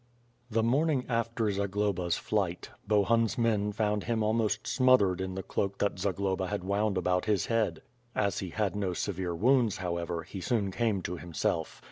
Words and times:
The 0.49 0.63
morning 0.63 1.05
after 1.07 1.51
Zagloba's 1.51 2.17
flight, 2.17 2.71
Bohun^s 2.89 3.37
men 3.37 3.71
found 3.71 4.05
him 4.05 4.23
almost 4.23 4.65
smothered 4.65 5.21
in 5.21 5.35
the 5.35 5.43
cloak 5.43 5.77
that 5.77 5.99
Zagloba 5.99 6.47
had 6.47 6.63
wound 6.63 6.97
about 6.97 7.25
his 7.25 7.45
head. 7.45 7.83
As 8.15 8.39
he 8.39 8.49
had 8.49 8.75
no 8.75 8.93
severe 8.93 9.35
wounds, 9.35 9.77
however, 9.77 10.23
he 10.23 10.41
soon 10.41 10.71
came 10.71 11.03
to 11.03 11.17
himself. 11.17 11.79